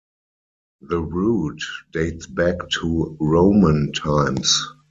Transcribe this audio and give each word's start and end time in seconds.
The 0.81 0.99
route 0.99 1.61
dates 1.93 2.25
back 2.25 2.55
to 2.79 3.15
Roman 3.19 3.91
times. 3.93 4.65